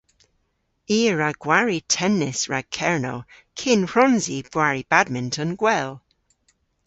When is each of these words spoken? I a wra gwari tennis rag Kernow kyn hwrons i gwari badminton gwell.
I 0.95 0.99
a 1.09 1.11
wra 1.13 1.29
gwari 1.43 1.79
tennis 1.95 2.39
rag 2.51 2.65
Kernow 2.75 3.19
kyn 3.59 3.81
hwrons 3.91 4.25
i 4.37 4.39
gwari 4.53 4.83
badminton 4.91 5.51
gwell. 5.61 5.93